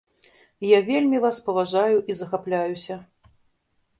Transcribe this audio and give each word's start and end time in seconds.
Я 0.67 0.79
вельмі 0.87 1.19
вас 1.25 1.37
паважаю 1.49 1.97
і 2.13 2.17
захапляюся. 2.21 2.95